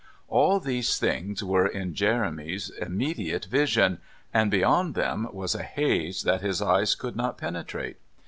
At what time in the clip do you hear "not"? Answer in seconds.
7.15-7.37